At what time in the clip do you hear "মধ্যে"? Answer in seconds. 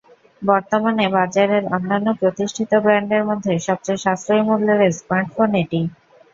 3.29-3.53